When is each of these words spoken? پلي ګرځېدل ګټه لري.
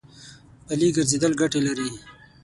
پلي 0.65 0.87
ګرځېدل 0.95 1.33
ګټه 1.41 1.59
لري. 1.67 1.89